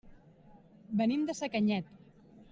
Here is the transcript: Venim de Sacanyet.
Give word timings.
Venim 1.01 1.27
de 1.27 1.35
Sacanyet. 1.41 1.93